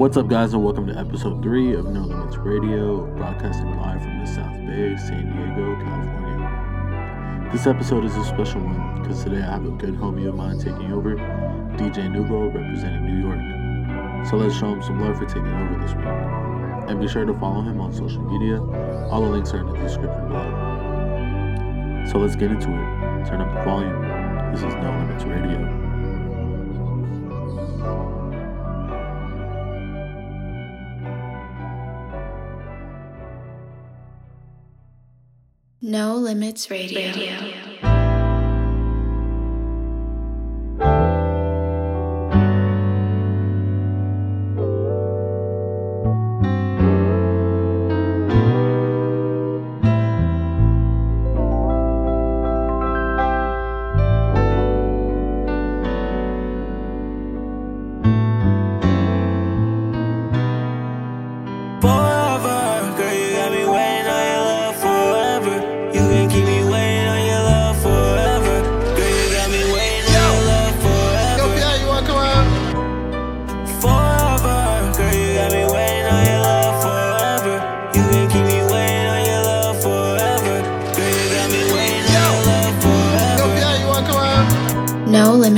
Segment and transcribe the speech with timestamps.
[0.00, 4.20] What's up, guys, and welcome to episode three of No Limits Radio, broadcasting live from
[4.20, 7.50] the South Bay, San Diego, California.
[7.52, 10.58] This episode is a special one because today I have a good homie of mine
[10.58, 11.16] taking over,
[11.76, 14.26] DJ Nuvo, representing New York.
[14.26, 16.06] So let's show him some love for taking over this week.
[16.88, 18.58] And be sure to follow him on social media.
[19.10, 22.06] All the links are in the description below.
[22.10, 23.26] So let's get into it.
[23.28, 24.00] Turn up the volume.
[24.50, 25.79] This is No Limits Radio.
[35.90, 37.00] No Limits Radio.
[37.00, 37.69] Radio.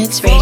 [0.03, 0.42] Radio.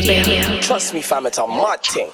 [0.00, 2.10] Trust me, fam, it's a mad thing.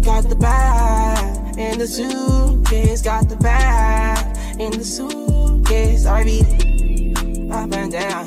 [0.00, 6.06] Got the bag in the suitcase, got the bag in the suitcase.
[6.06, 8.24] RBD, up and down.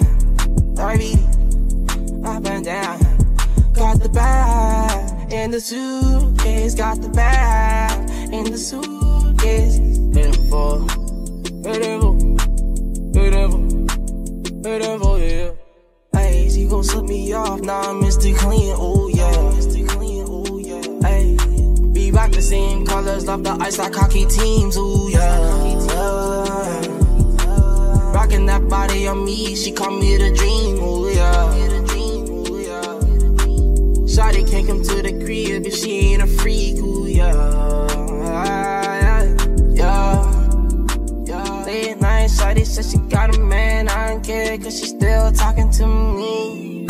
[0.76, 3.00] RBD, up and down.
[3.74, 6.27] Got the bag in the suitcase,
[6.76, 9.78] got the bag in the suitcase.
[15.28, 15.52] Yeah.
[16.58, 18.36] She gon' slip me off, now nah, Mr.
[18.36, 19.32] Clean, oh yeah.
[19.56, 19.88] Mr.
[19.88, 20.82] Clean, oh yeah.
[21.08, 21.38] Hey,
[21.94, 25.28] be back the same colors, love the ice like hockey teams, oh yeah.
[28.12, 31.77] Rocking that body on me, she call me the dream, oh yeah.
[34.18, 37.36] Shawty can't come to the crib if she ain't a freak, ooh, yeah.
[39.76, 40.16] Yeah,
[41.24, 41.64] yeah.
[41.68, 45.70] Late night, Shawty said she got a man, I don't care, cause she still talking
[45.70, 46.88] to me.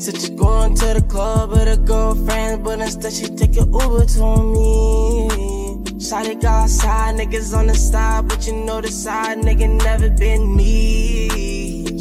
[0.00, 4.06] Said she going to the club with her girlfriend, but instead she take an Uber
[4.06, 5.28] to me.
[6.02, 10.56] Shawty got side niggas on the side, but you know the side nigga never been
[10.56, 11.57] me.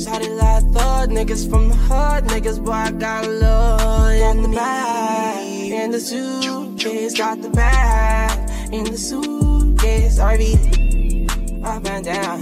[0.07, 4.47] Shawty like, I thought niggas from the hood, niggas, boy, I got love in the
[4.55, 12.39] bag, in the suitcase, got the bag, in the suitcase, RVD, up and down,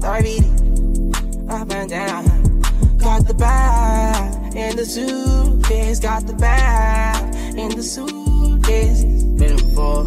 [0.00, 2.60] RVD, up and down,
[2.98, 9.04] got the bag, in the suitcase, got the bag, in the suitcase,
[9.40, 10.04] beautiful,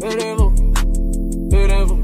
[0.00, 0.50] beautiful,
[1.48, 1.96] beautiful,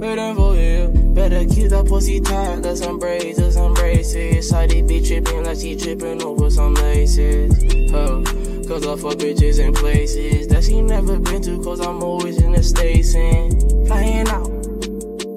[0.00, 1.03] beautiful, yeah.
[1.14, 4.38] Better keep that pussy tight, let's embrace, let's embrace it.
[4.38, 7.54] Shawty be tripping like she tripping over some laces.
[7.92, 8.22] Huh.
[8.66, 12.50] Cause I fuck bitches in places that she never been to, cause I'm always in
[12.50, 13.52] the States and
[13.86, 14.50] flying out,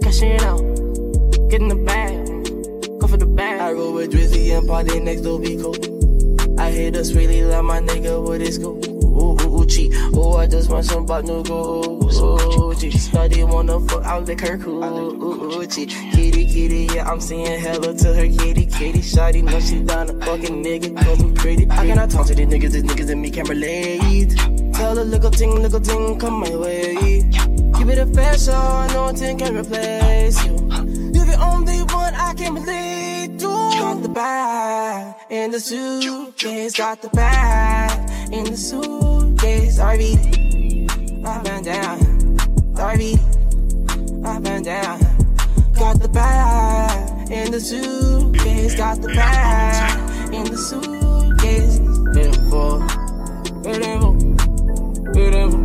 [0.01, 0.61] cashing out,
[1.49, 2.25] getting the bag,
[2.99, 3.61] go for the bag.
[3.61, 6.59] I roll with Drizzy and party next be cool.
[6.59, 8.96] I hit us really like my nigga with his school.
[9.67, 9.93] Cheat.
[10.13, 11.99] Oh, I just want some no go.
[12.03, 12.93] Ooh, cheat.
[12.93, 14.57] Study wanna fuck out lick her
[15.67, 15.89] cheat.
[15.89, 18.99] Kitty, kitty, yeah, I'm saying hello to her kitty, kitty.
[18.99, 21.69] Shawty know she down a fucking nigga, cause I'm pretty.
[21.69, 24.35] I cannot talk to these niggas, these niggas and me can't relate.
[24.73, 27.23] Tell a little ting, little ting, come my way.
[27.77, 30.55] Give it a I know ting can replace you.
[31.13, 33.47] You're the only one I can relate to.
[33.47, 39.16] Got the bag in the suitcase, got the bag in the suitcase.
[39.47, 41.99] RVD, up and down.
[42.75, 44.99] RVD, up and down.
[45.73, 51.79] Got the bag in the suitcase, got the bag in the suitcase.
[52.13, 52.79] Beautiful,
[53.63, 54.13] beautiful,
[55.13, 55.63] beautiful,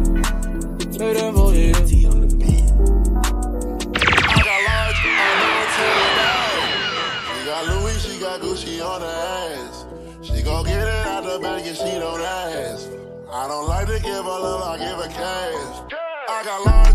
[0.97, 1.73] beautiful, yeah.
[4.15, 7.47] I got large, I'm on to the bag.
[7.47, 9.87] Got Louis, she got Gucci on her ass.
[10.23, 13.02] She gon' get it out the bag and she don't ask.
[13.43, 15.99] I don't like to give her love, I give her cash.
[16.29, 16.92] I got large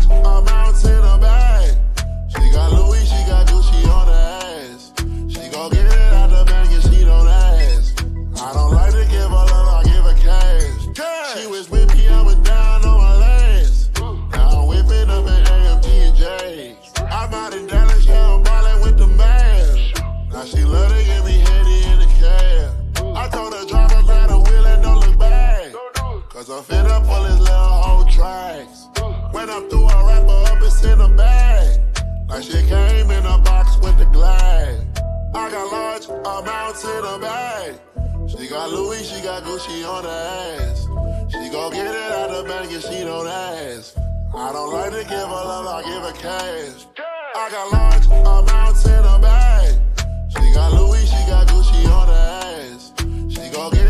[35.48, 37.80] I got large amounts in her bag.
[38.28, 40.82] She got Louis, she got Gucci on her ass.
[41.32, 43.96] She gon' get it out the bag and she don't ask.
[44.34, 46.86] I don't like to give her love, I give her cash.
[47.34, 49.78] I got large amounts in her bag.
[50.28, 52.92] She got Louis, she got Gucci on her ass.
[53.32, 53.87] She gon' get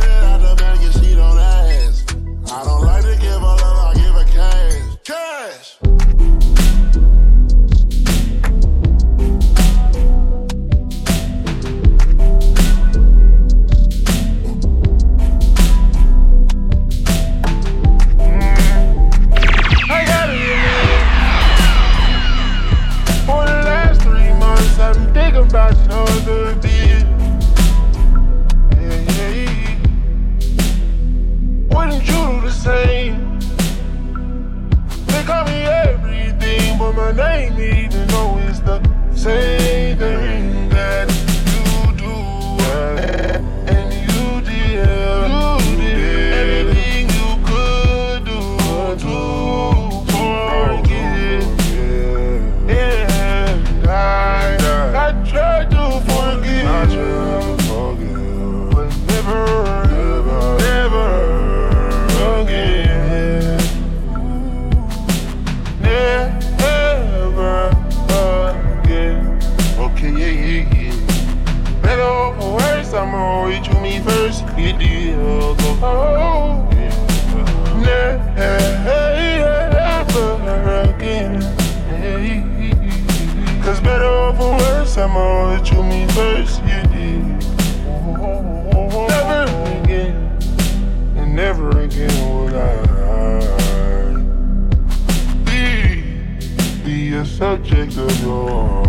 [37.13, 38.81] my name even though it's the
[39.15, 39.58] same
[73.49, 74.45] reach me first.
[74.59, 75.79] You deal go.
[75.83, 76.69] Oh.
[80.49, 81.41] Never again.
[83.63, 86.63] Cause better or for worse, I'ma reach you me first.
[86.63, 87.23] You did.
[89.09, 90.17] Never again.
[91.17, 92.77] And never again would I
[95.45, 95.65] be,
[96.85, 98.88] be a subject of your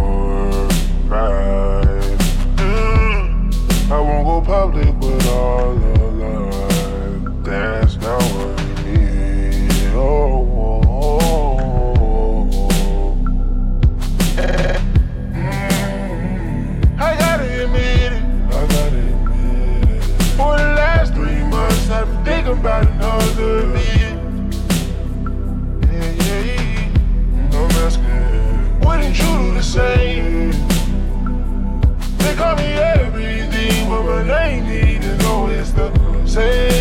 [34.29, 35.89] name, need to know it's the
[36.27, 36.78] same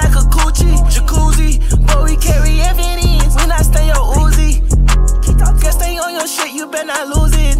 [0.00, 0.76] like a coochie.
[0.92, 4.60] Jacuzzi, but we carry evidence, we not stay your Uzi.
[5.38, 7.58] Girl, stay on your shit, you better not lose it.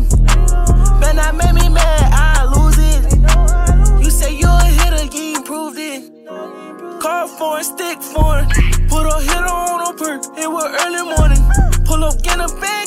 [1.00, 4.02] Better not make me mad, I lose it.
[4.02, 6.10] You say you a hitter, you ain't proved it.
[7.00, 8.46] Car foreign, stick foreign.
[8.88, 11.42] Put a hitter on a perk, it was early morning.
[11.84, 12.81] Pull up, get a back,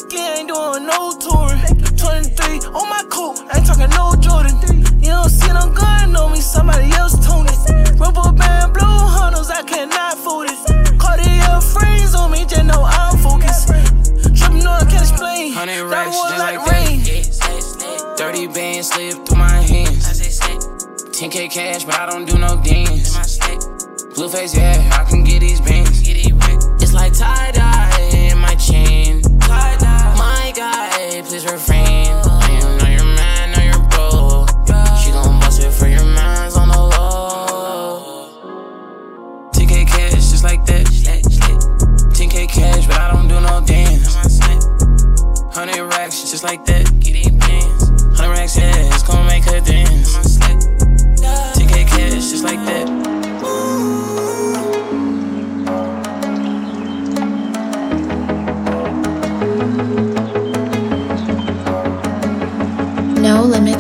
[21.36, 23.40] 10k cash, but I don't do no dance.
[24.16, 26.02] Blue face, yeah, I can get these bands.
[26.08, 27.52] It's like tie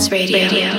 [0.09, 0.69] No Limits Radio.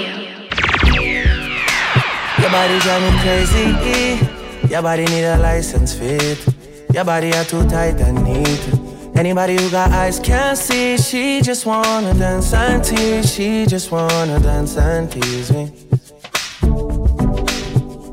[2.39, 4.69] Your body drive me crazy.
[4.69, 6.47] Your body need a license fit.
[6.93, 8.69] Your body are too tight and neat.
[9.17, 10.97] Anybody who got eyes can't see.
[10.99, 13.33] She just wanna dance and tease.
[13.33, 15.73] She just wanna dance and tease me.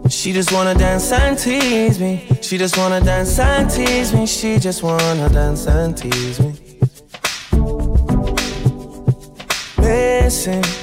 [0.10, 2.26] She just wanna dance and tease me.
[2.42, 4.26] She just wanna dance and tease me.
[4.26, 6.54] She just wanna dance and tease me.
[9.78, 10.83] Missing.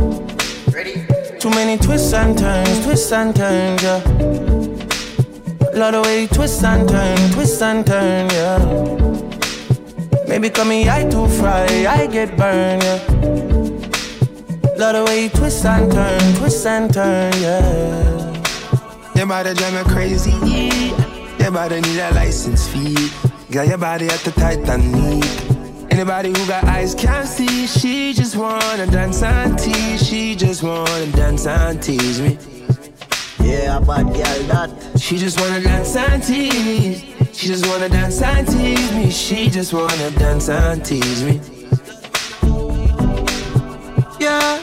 [1.41, 3.97] Too many twists and turns, twists and turns, yeah.
[5.73, 8.59] Love the way you twist and turn, twists and turn, yeah.
[10.27, 13.01] Maybe call me I too fry, I get burned, yeah.
[14.77, 18.31] Love the way you twist and turn, twists and turn, yeah.
[19.15, 20.31] Your body drive me crazy.
[21.39, 23.09] Your body need a license fee.
[23.49, 25.50] Got your body at the tight and neat.
[25.91, 27.67] Anybody who got eyes can't see.
[27.67, 30.01] She just wanna dance and tease.
[30.07, 32.37] She just wanna dance and tease me.
[33.41, 34.69] Yeah, bad girl that.
[34.97, 37.03] She just wanna dance and tease.
[37.33, 39.11] She just wanna dance and tease me.
[39.11, 41.41] She just wanna dance and tease me.
[44.17, 44.61] Yeah.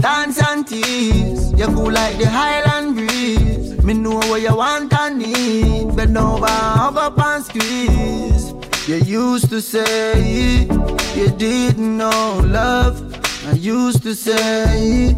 [0.00, 1.52] Dance and tease.
[1.52, 3.82] You cool like the Highland breeze.
[3.84, 5.94] Me know what you want and need.
[5.94, 8.54] Bend over, hug up and squeeze.
[8.88, 10.62] You used to say
[11.14, 12.96] you didn't know love.
[13.46, 15.14] I used to say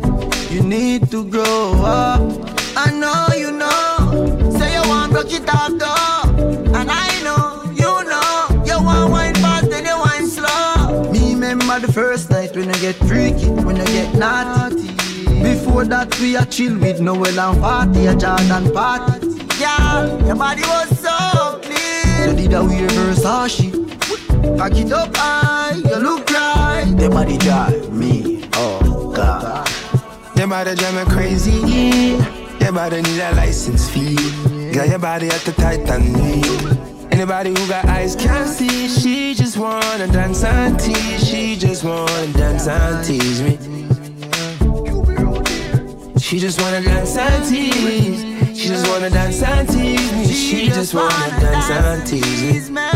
[0.51, 2.21] you need to grow up.
[2.77, 4.51] I know you know.
[4.59, 6.45] Say you want broke it off though.
[6.75, 11.13] And I know, you know, you want wine fast and you want slow.
[11.13, 14.89] Me Remember the first night when I get freaky, when I get naughty.
[15.45, 19.29] Before that we a chill with Noel and party, a Jordan party.
[19.61, 21.61] Yeah, your body was so
[22.51, 22.51] clean.
[22.51, 24.59] So did I wear Versace?
[24.59, 26.85] Pack it up high, you look right.
[26.99, 29.69] Your body drive me, oh God.
[30.37, 31.51] Your body drive me crazy.
[32.61, 34.17] Your body need a license fee.
[34.73, 36.45] Got your body at the Titanic.
[37.13, 38.89] Anybody who got eyes can't see.
[38.89, 41.29] She just wanna dance and tease.
[41.29, 43.59] She just wanna dance and tease me.
[46.19, 48.30] She just wanna dance and tease.
[48.61, 50.27] She just wanna dance and tease me.
[50.27, 52.91] She just wanna dance and tease me.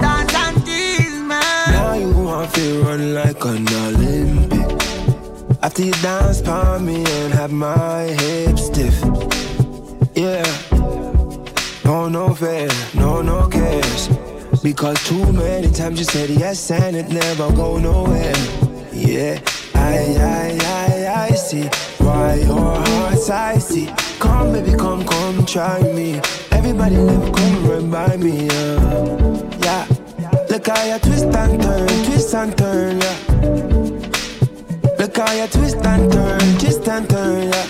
[0.00, 1.40] Dance and tease me.
[1.76, 5.62] Now you wanna feel run like an Olympic.
[5.62, 8.98] After you dance for me and have my hips stiff.
[10.14, 10.42] Yeah.
[11.84, 14.08] No, no fair, no, no cares.
[14.62, 18.34] Because too many times you said yes and it never go nowhere.
[18.90, 19.38] Yeah,
[19.74, 23.86] I, I, I, I see why your heart's icy.
[24.20, 26.20] Come, baby, come, come, try me.
[26.52, 28.48] Everybody never come run by me.
[28.48, 29.40] Uh.
[29.60, 29.86] Yeah,
[30.48, 33.18] look how you twist and turn, twist and turn, yeah.
[34.98, 37.66] Look how you twist and turn, twist and turn, yeah.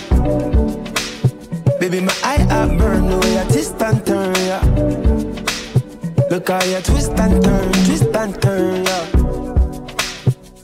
[1.79, 4.61] Baby, my eye up burn the way I twist and turn, yeah.
[6.29, 9.05] Look how you twist and turn, twist and turn, yeah.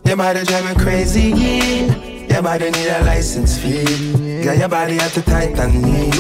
[0.06, 2.07] Your body drive me crazy, yeah.
[2.38, 4.44] Your body need a license fee.
[4.44, 6.13] Got your body at the Titanic.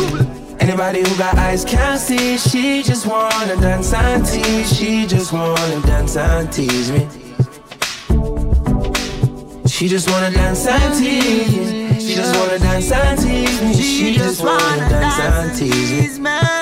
[0.59, 2.39] Anybody who got eyes can't see.
[2.39, 4.75] She just wanna dance and tease.
[4.75, 7.07] She just wanna dance and tease me.
[9.67, 12.01] She just wanna dance and tease.
[12.01, 13.73] She just wanna dance and tease me.
[13.75, 16.56] She just wanna dance and tease me.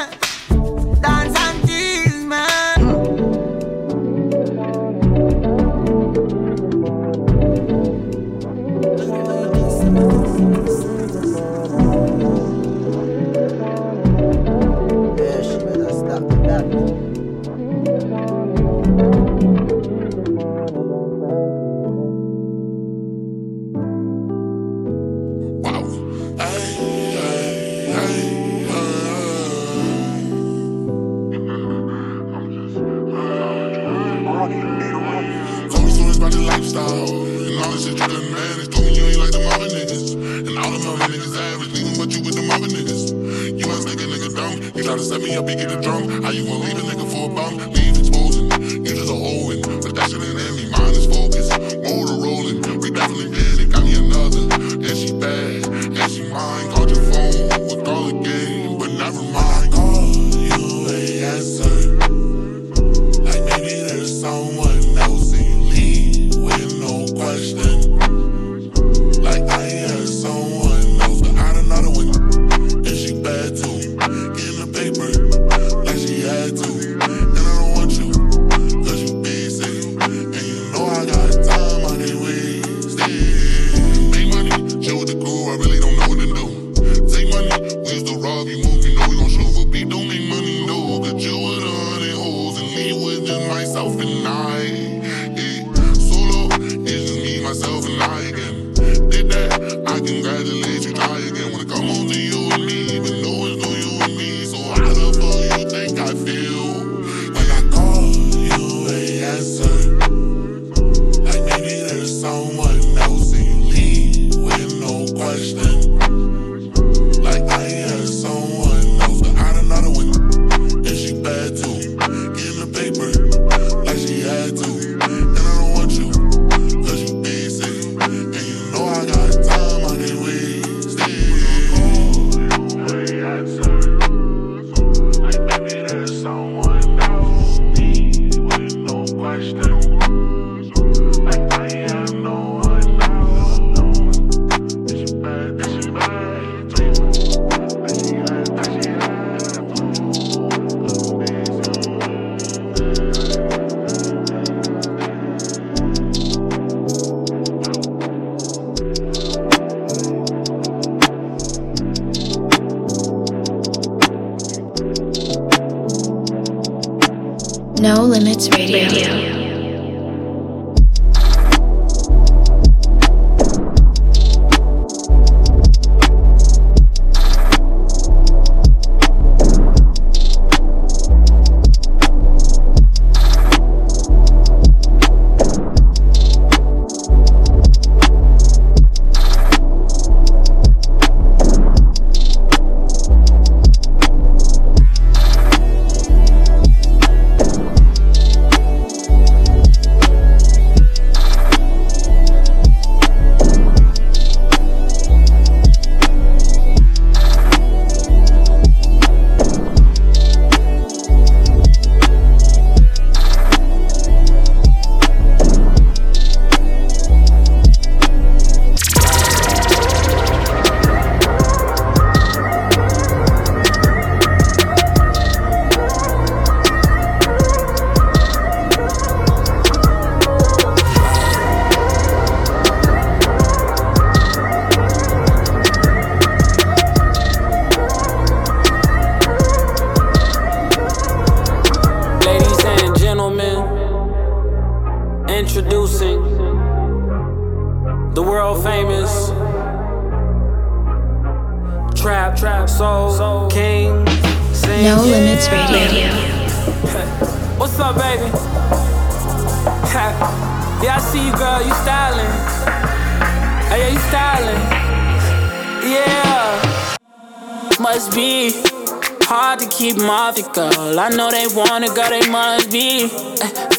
[271.55, 272.09] Want it, girl.
[272.09, 273.07] They must be eh,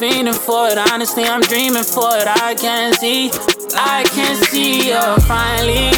[0.00, 0.78] fiending for it.
[0.78, 2.26] Honestly, I'm dreaming for it.
[2.26, 3.30] I can't see,
[3.76, 5.92] I can't see you finally.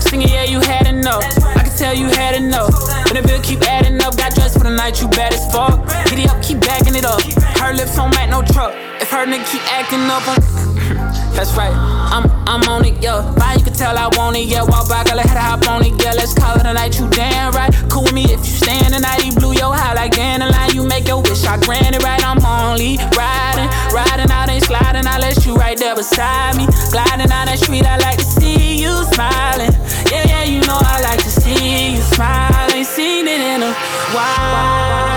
[0.00, 1.24] Singing, yeah, you had enough.
[1.44, 2.72] I can tell you had enough.
[3.04, 5.84] When the bill keep adding up, got dressed for the night, you bad as fuck.
[6.08, 7.20] Giddy up, keep backing it up.
[7.60, 8.72] Her lips on mat, no truck.
[9.00, 10.95] If her nigga keep acting up on.
[11.34, 13.20] That's right, I'm I'm on it, yeah.
[13.34, 14.62] Why you can tell I want it, yeah.
[14.62, 16.12] Walk back, I had to hop on it, yeah.
[16.12, 17.72] Let's call it a night, you damn right.
[17.90, 19.20] Cool with me if you stand tonight.
[19.20, 20.74] He blew your high like dandelion.
[20.74, 22.22] You make your wish, I grant it right.
[22.24, 25.06] I'm only riding, riding out, ain't sliding.
[25.06, 26.66] I let you right there beside me.
[26.90, 29.72] Gliding down that street, I like to see you smiling.
[30.10, 32.70] Yeah, yeah, you know I like to see you smile.
[32.72, 33.72] Ain't seen it in a
[34.14, 35.15] while.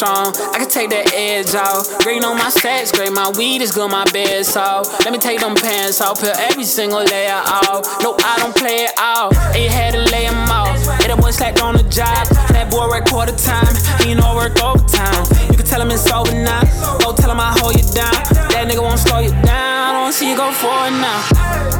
[0.00, 0.32] Strong.
[0.54, 1.84] I can take that edge off.
[2.00, 3.12] Green on my stats, great.
[3.12, 5.04] My weed is good, my bed's soft.
[5.04, 7.84] Let me take them pants off, peel every single layer off.
[8.00, 9.34] No, I don't play it out.
[9.52, 10.80] You had to lay 'em off.
[11.00, 12.24] Yeah, that boy slacked on the job.
[12.56, 13.74] That boy work quarter time.
[14.00, 15.24] He know work overtime.
[15.50, 16.64] You can tell him it's over now.
[17.04, 18.16] Go tell him I hold you down.
[18.52, 19.80] That nigga won't slow you down.
[19.88, 21.79] I don't see you go forward now.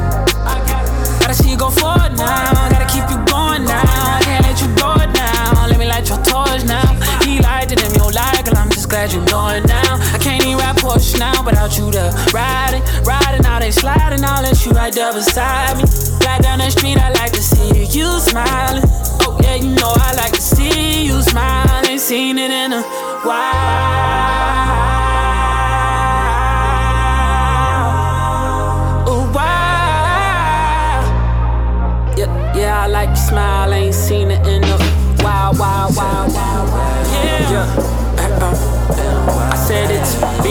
[11.61, 12.11] Without you there.
[12.33, 14.23] Riding, riding, now they sliding.
[14.23, 15.85] I'll let you right there beside me.
[15.85, 18.83] Fly down the street, I like to see you smiling.
[19.21, 21.85] Oh, yeah, you know I like to see you smile.
[21.87, 24.01] Ain't seen it in a while.
[32.17, 33.73] Yeah, yeah, I like your smile.
[33.73, 34.77] Ain't seen it in a
[35.23, 36.40] while, while, while, while.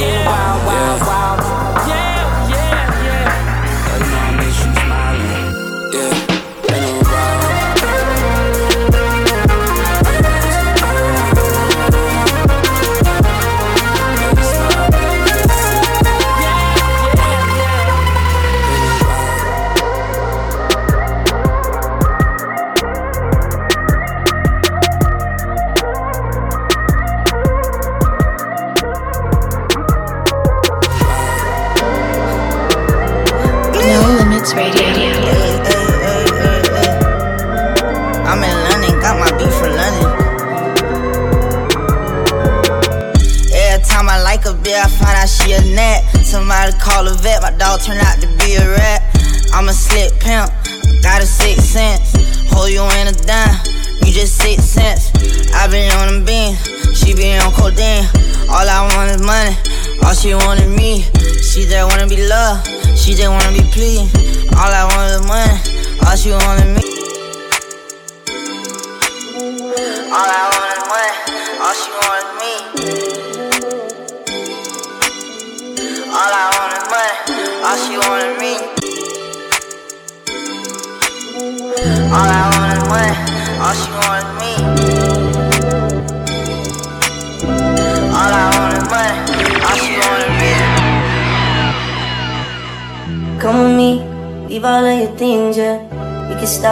[0.02, 1.29] It's wow, a while,
[46.60, 49.00] Somebody call a vet, my dog turned out to be a rat.
[49.54, 50.52] I'm a slick pimp,
[51.02, 52.12] got a six sense.
[52.52, 53.56] Hold you in a dime,
[54.04, 55.08] you just six cents.
[55.54, 56.60] I been on them beans,
[56.98, 58.04] she be on codeine.
[58.52, 59.56] All I want is money,
[60.04, 61.00] all she wanted me.
[61.40, 64.12] She just wanna be loved, she just wanna be pleased.
[64.52, 65.56] All I want is money,
[66.04, 66.99] all she wanted me.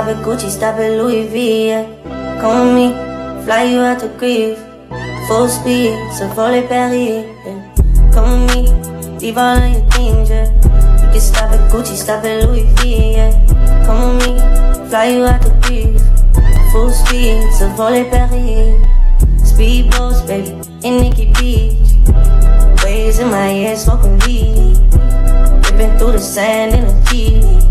[0.09, 2.41] Stop at Gucci, stop at Louis V, yeah.
[2.41, 4.57] Come with me, fly you out to grief.
[5.29, 8.11] Full speed, so volley Paris, yeah.
[8.15, 10.49] Come with me, leave all of your things, yeah.
[11.05, 13.33] We can stop at Gucci, stop at Louis V, yeah.
[13.85, 16.01] Come with me, fly you out to grief.
[16.73, 18.81] Full speed, so volley Paris.
[19.45, 20.57] Speedboats, baby,
[20.89, 21.93] in Nikki Beach.
[22.83, 24.79] Waves in my ear, smoking weed.
[25.69, 27.68] Ripping through the sand in a Jeep.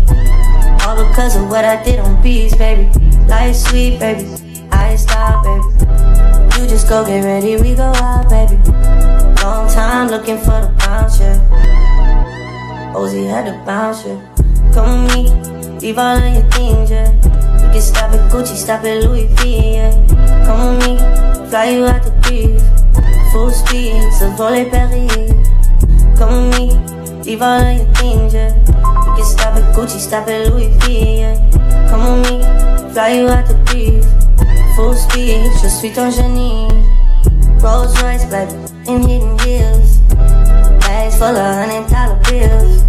[0.98, 2.90] All because of what I did on beats, baby.
[3.28, 4.26] Life sweet, baby.
[4.72, 5.62] I stop, baby.
[6.58, 8.56] You just go get ready, we go out, baby.
[9.40, 11.38] Long time looking for the bounce, yeah.
[12.96, 14.18] Ozzy had to bounce, yeah.
[14.74, 17.12] Come with me, leave all of your things, yeah.
[17.54, 19.92] We can stop at Gucci, stop at Louis V, yeah.
[20.46, 20.96] Come with me,
[21.48, 22.60] fly you out to grief.
[23.30, 25.14] Full speed, so volley Paris.
[26.18, 28.77] Come with me, leave all of your things, yeah.
[29.18, 31.34] Can stop at Gucci, stop at Louis V, yeah.
[31.90, 34.06] Come with me, fly you out the breeze.
[34.76, 36.70] Full speed, je suis ton génie.
[37.60, 38.48] Rolls Royce, black
[38.86, 39.98] in hidden heels.
[40.86, 42.84] Bags full of hundred dollar bills.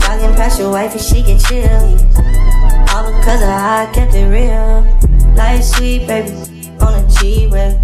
[0.00, 1.84] Jogging past your wife and she get chill.
[2.88, 4.80] All because of how I kept it real.
[5.36, 6.32] Life sweet, baby,
[6.80, 7.78] on a G-Way.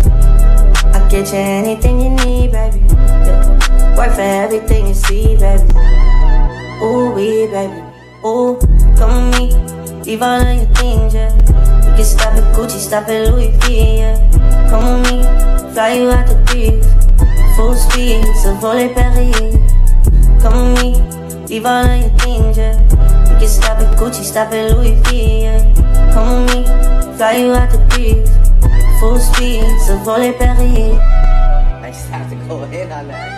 [0.94, 2.80] I get you anything you need, baby.
[2.88, 3.94] Yeah.
[3.94, 6.07] Work for everything you see, baby.
[6.80, 7.82] Ooh, we, baby.
[8.24, 8.58] Ooh,
[8.96, 9.78] come with me.
[10.04, 11.34] Leave all of your things, yeah.
[11.84, 14.16] You can stop at Gucci, stop at Louis V, yeah.
[14.70, 16.86] Come with me, fly you out the breeze.
[17.56, 19.56] Full speed, so volley Paris.
[20.40, 22.80] Come with me, leave all of your things, yeah.
[23.28, 26.12] You can stop at Gucci, stop at Louis V, yeah.
[26.14, 28.30] Come with me, fly you out the breeze.
[29.00, 30.98] Full speed, so volley Paris.
[31.82, 33.37] I just have to go in on that.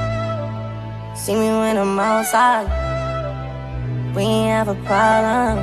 [1.13, 2.67] See me when I'm outside.
[4.15, 5.57] We ain't have a problem.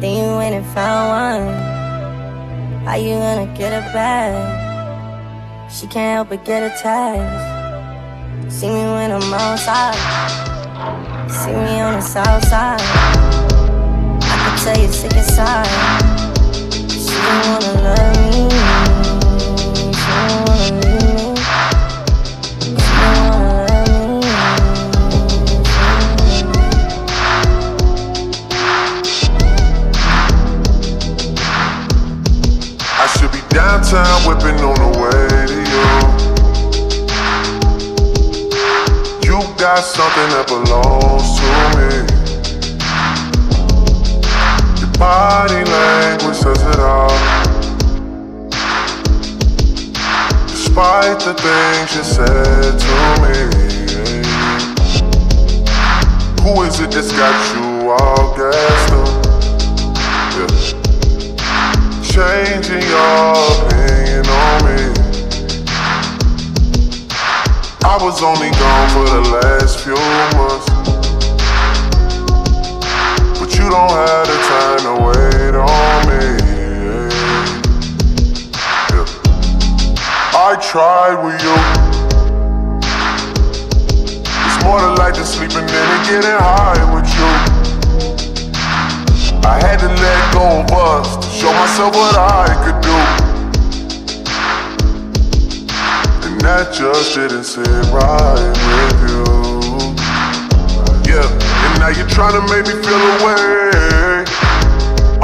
[0.00, 2.84] Then you went and found one.
[2.84, 5.70] How you gonna get it back?
[5.70, 8.52] She can't help but get attached.
[8.52, 9.94] See me when I'm outside.
[11.30, 12.80] See me on the south side.
[14.22, 15.66] I can tell you sick inside.
[16.90, 18.65] She don't wanna love me.
[97.56, 99.24] Sit right with you.
[101.08, 104.24] Yeah, and now you're trying to make me feel away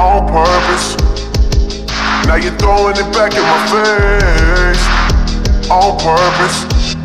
[0.01, 0.97] on purpose.
[2.25, 4.85] Now you're throwing it back in my face
[5.68, 6.97] on purpose.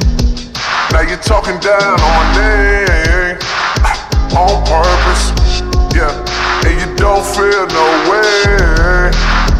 [0.93, 3.35] Now you're talking down on my name
[4.31, 5.25] on purpose.
[5.93, 6.15] Yeah,
[6.63, 9.11] and you don't feel no way.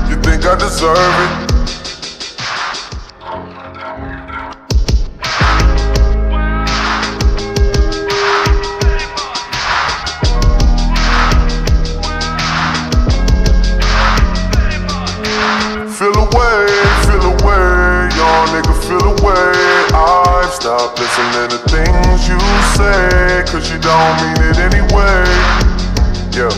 [0.08, 1.46] You think I deserve it?
[20.67, 22.38] I've listening to things you
[22.75, 25.23] say, cause you don't mean it anyway.
[26.36, 26.51] Yeah.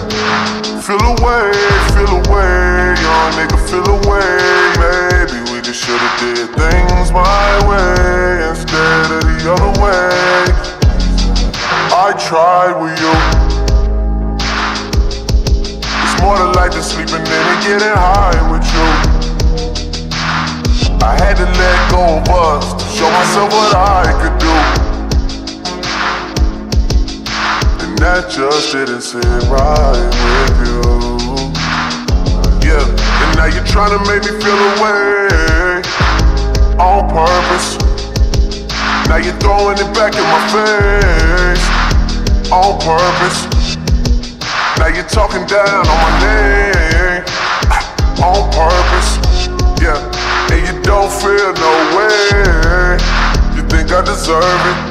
[0.81, 1.53] Feel away,
[1.93, 4.73] feel away, young nigga, feel away.
[4.81, 10.09] Maybe we just should've did things my way instead of the other way.
[11.93, 13.13] I tried with you.
[16.01, 19.08] It's more than like just sleeping in and getting high with you.
[21.01, 24.55] I had to let go of us to show myself what I could do.
[27.83, 30.81] And that just didn't sit right with you.
[32.67, 35.81] Yeah, and now you're trying to make me feel away
[36.79, 37.77] on purpose.
[39.07, 41.65] Now you're throwing it back in my face
[42.51, 43.77] on purpose.
[44.77, 47.23] Now you're talking down on my name
[48.23, 49.47] on purpose.
[49.81, 50.08] Yeah,
[50.89, 52.97] don't feel no way.
[53.55, 54.88] You think I deserve it?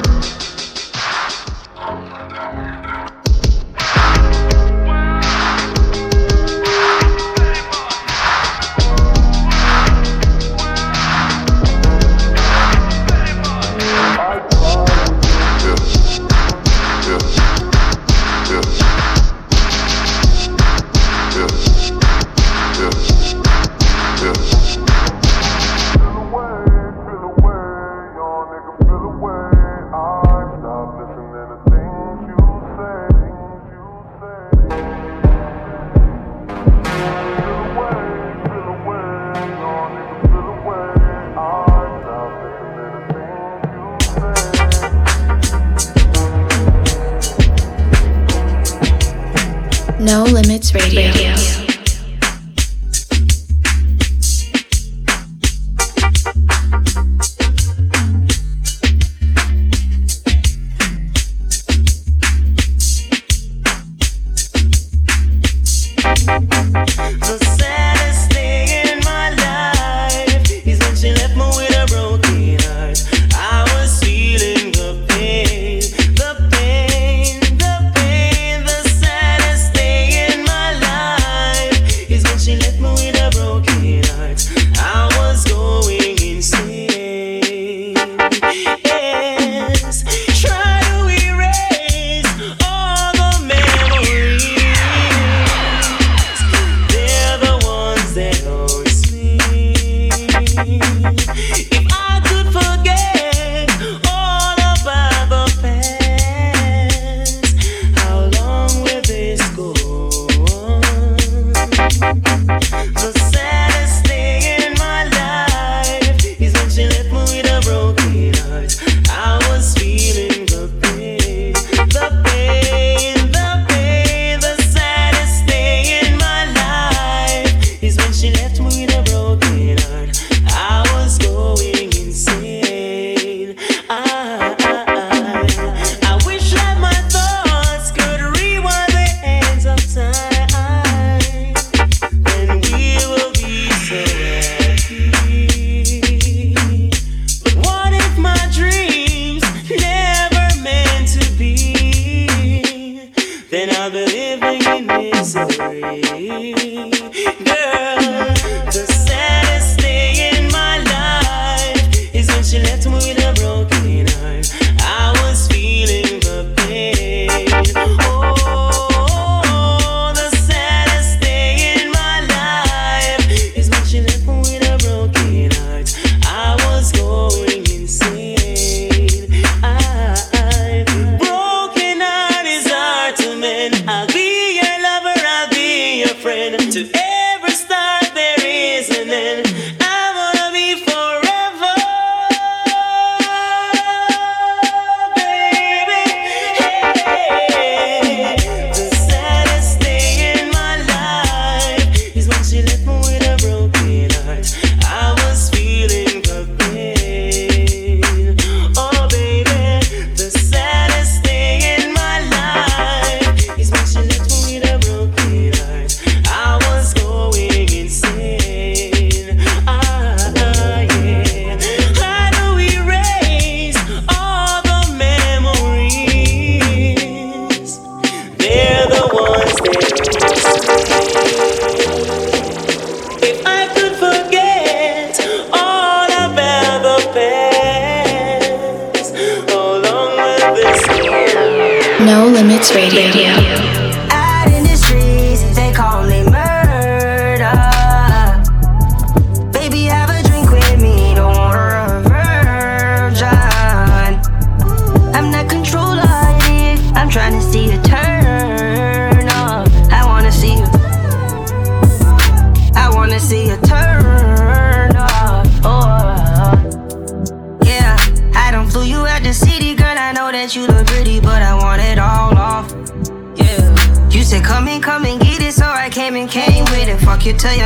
[50.01, 51.01] No Limits Radio.
[51.01, 51.68] Radio.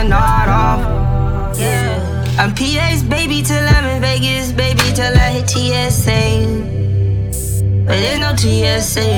[0.05, 1.59] not off.
[1.59, 2.37] Yeah.
[2.39, 6.73] I'm PA's baby till I'm in Vegas, baby till I hit TSA.
[7.87, 9.11] But there's no TSA.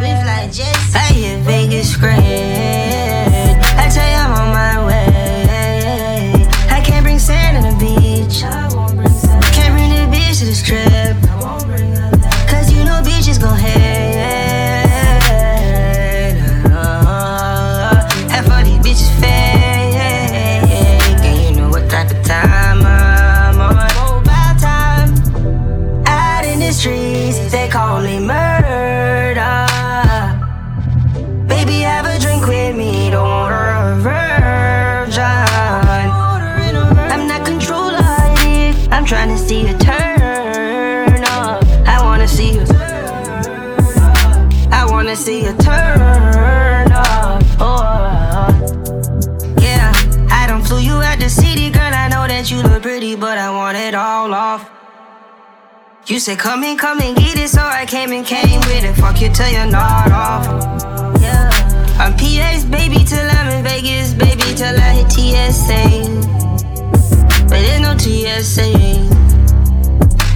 [0.00, 0.94] We fly jets.
[0.94, 2.18] I hit Vegas great.
[2.18, 6.46] I tell you I'm on my way.
[6.70, 8.42] I can't bring sand in the beach.
[8.42, 9.44] I won't bring sand.
[9.54, 11.16] Can't bring the beach to the strip.
[12.48, 13.58] Cause you know beaches gon'
[56.18, 58.94] You said come in, come and get it, so I came and came with it.
[58.94, 60.44] Fuck you till you're not off.
[61.22, 61.48] Yeah.
[61.96, 65.78] I'm PA's baby till I'm in Vegas, baby till I hit TSA.
[67.42, 68.66] But there's no TSA.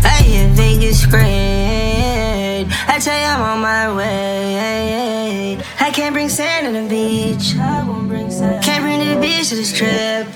[0.07, 2.69] I hit Vegas great.
[2.87, 5.59] I tell you I'm on my way.
[5.81, 7.57] I can't bring sand to the beach.
[7.59, 10.29] i Can't bring the bitch to the strip.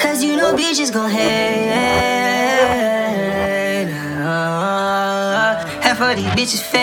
[0.00, 2.23] Cause you know bitches gon' hate.
[5.94, 6.80] Half of these bitches fake.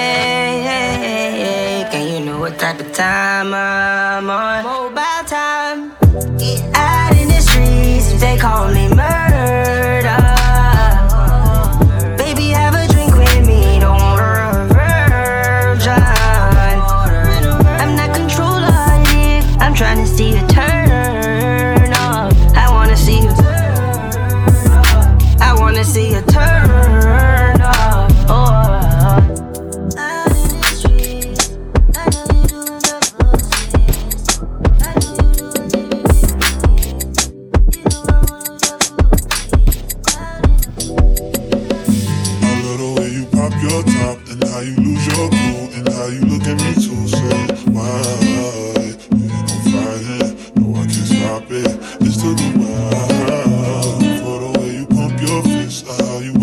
[1.94, 4.64] And you know what type of time I'm on.
[4.64, 5.92] Mobile time.
[6.38, 9.21] Get out in the streets, they call me murder.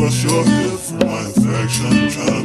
[0.08, 2.37] How you bust your hip for my affection.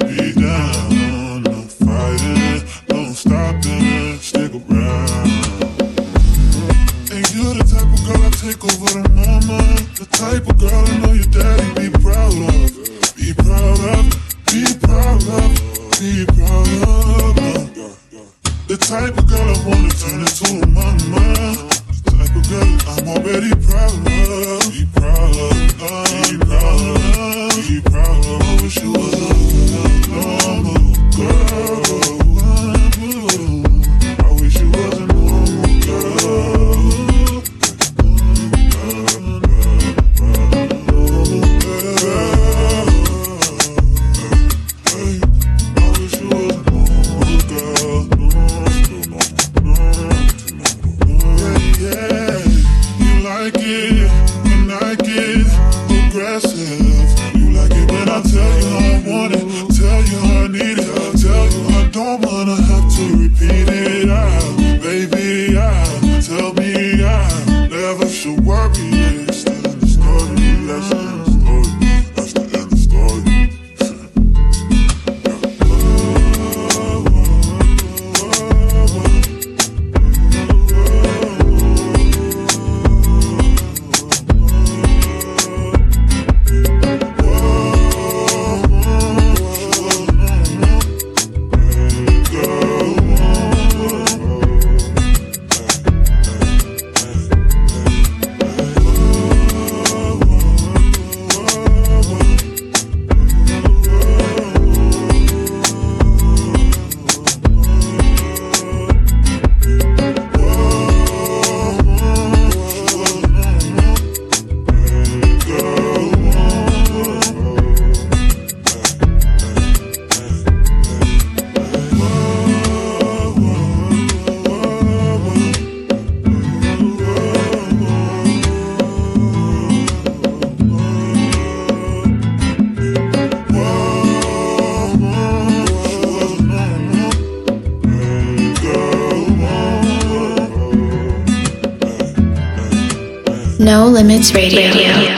[143.63, 145.12] No Limits Radio.